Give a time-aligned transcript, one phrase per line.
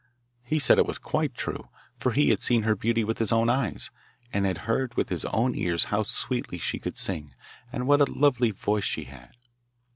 [0.41, 3.49] He said it was quite true, for he had seen her beauty with his own
[3.49, 3.91] eyes,
[4.33, 7.35] and had heard with his own ears how sweetly she could sing
[7.71, 9.35] and what a lovely voice she had.